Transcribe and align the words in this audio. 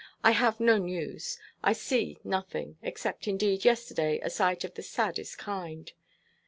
I 0.23 0.31
have 0.31 0.59
no 0.59 0.79
news; 0.79 1.37
I 1.63 1.73
see 1.73 2.17
nothing 2.23 2.75
except, 2.81 3.27
indeed, 3.27 3.63
yesterday, 3.65 4.19
a 4.23 4.31
sight 4.31 4.63
of 4.63 4.73
the 4.73 4.81
saddest 4.81 5.37
kind." 5.37 5.91